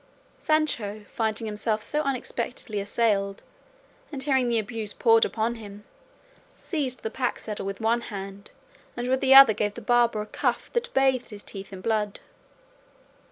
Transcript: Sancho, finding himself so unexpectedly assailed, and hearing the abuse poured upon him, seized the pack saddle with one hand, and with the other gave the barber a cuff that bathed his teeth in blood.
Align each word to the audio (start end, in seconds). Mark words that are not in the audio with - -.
Sancho, 0.39 1.05
finding 1.13 1.45
himself 1.45 1.79
so 1.83 2.01
unexpectedly 2.01 2.79
assailed, 2.79 3.43
and 4.11 4.23
hearing 4.23 4.47
the 4.47 4.57
abuse 4.57 4.93
poured 4.93 5.25
upon 5.25 5.53
him, 5.61 5.83
seized 6.57 7.03
the 7.03 7.11
pack 7.11 7.37
saddle 7.37 7.67
with 7.67 7.79
one 7.79 8.01
hand, 8.01 8.49
and 8.97 9.07
with 9.07 9.21
the 9.21 9.35
other 9.35 9.53
gave 9.53 9.75
the 9.75 9.79
barber 9.79 10.19
a 10.19 10.25
cuff 10.25 10.71
that 10.73 10.91
bathed 10.95 11.29
his 11.29 11.43
teeth 11.43 11.71
in 11.71 11.81
blood. 11.81 12.19